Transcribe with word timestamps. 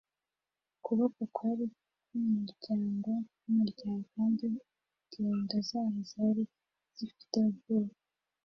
ukuboko 0.77 1.21
kwari 1.35 1.65
kumuryango 2.07 3.11
wumuryango 3.41 4.01
kandi 4.13 4.45
ingendo 5.05 5.55
zayo 5.67 5.99
zari 6.11 6.43
zifite 6.97 7.35
ubwoba 7.51 7.93